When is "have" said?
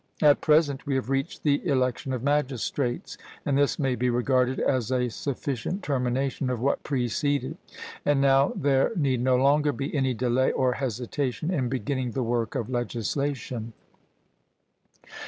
0.95-1.11